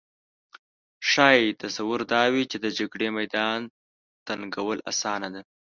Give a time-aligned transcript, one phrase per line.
[1.09, 3.59] ښايي تصور دا وي چې د جګړې میدان
[4.27, 5.41] تنګول اسانه ده